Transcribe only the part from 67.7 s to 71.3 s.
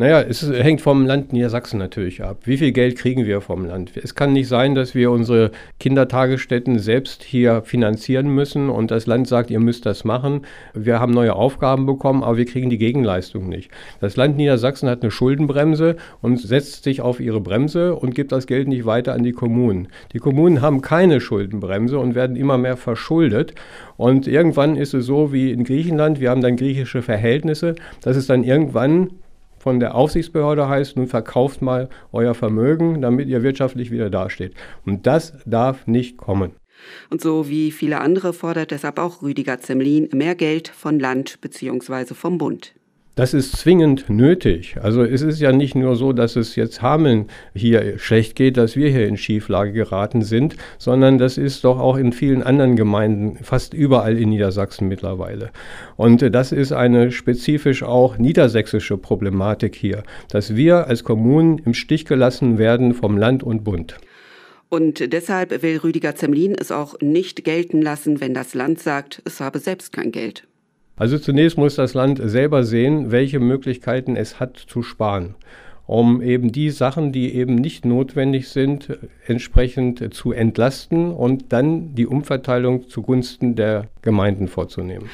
lassen, wenn das Land sagt, es habe selbst kein Geld. Also